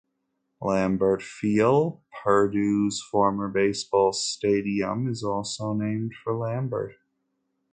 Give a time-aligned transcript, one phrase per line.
[0.61, 6.95] Lambert Field, Purdue's former baseball stadium, is also named for Lambert.